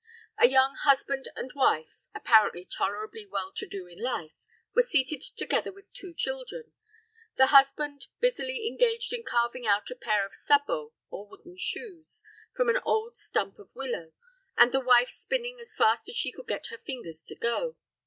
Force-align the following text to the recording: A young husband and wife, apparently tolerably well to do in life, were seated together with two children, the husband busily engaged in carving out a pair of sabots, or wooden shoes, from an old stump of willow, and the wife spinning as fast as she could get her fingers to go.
A 0.39 0.47
young 0.47 0.73
husband 0.77 1.29
and 1.35 1.51
wife, 1.53 2.01
apparently 2.15 2.65
tolerably 2.65 3.27
well 3.27 3.51
to 3.55 3.67
do 3.67 3.85
in 3.85 4.01
life, 4.01 4.33
were 4.73 4.81
seated 4.81 5.21
together 5.21 5.71
with 5.71 5.93
two 5.93 6.11
children, 6.15 6.73
the 7.35 7.45
husband 7.53 8.07
busily 8.19 8.65
engaged 8.67 9.13
in 9.13 9.21
carving 9.21 9.67
out 9.67 9.91
a 9.91 9.95
pair 9.95 10.25
of 10.25 10.33
sabots, 10.33 10.95
or 11.11 11.27
wooden 11.27 11.55
shoes, 11.55 12.23
from 12.55 12.67
an 12.67 12.79
old 12.83 13.15
stump 13.15 13.59
of 13.59 13.75
willow, 13.75 14.13
and 14.57 14.71
the 14.71 14.79
wife 14.79 15.09
spinning 15.09 15.59
as 15.59 15.75
fast 15.75 16.09
as 16.09 16.15
she 16.15 16.31
could 16.31 16.47
get 16.47 16.69
her 16.71 16.79
fingers 16.79 17.23
to 17.25 17.35
go. 17.35 17.75